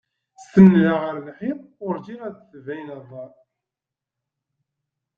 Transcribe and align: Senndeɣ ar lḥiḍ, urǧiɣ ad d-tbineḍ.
Senndeɣ 0.51 1.01
ar 1.09 1.15
lḥiḍ, 1.27 1.59
urǧiɣ 1.85 2.21
ad 2.27 2.35
d-tbineḍ. 2.37 3.09